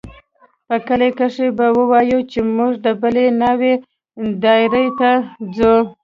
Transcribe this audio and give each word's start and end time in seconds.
په 0.67 0.75
کلي 0.87 1.09
کښې 1.17 1.47
به 1.57 1.67
ووايو 1.77 2.19
چې 2.31 2.39
موږ 2.55 2.71
د 2.85 2.87
بلې 3.01 3.25
ناوې 3.41 3.73
دايرې 4.43 4.85
ته 4.99 5.11
ځو. 5.55 5.75